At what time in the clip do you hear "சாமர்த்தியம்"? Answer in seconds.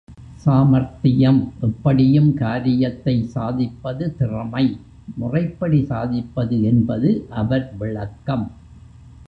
0.43-1.51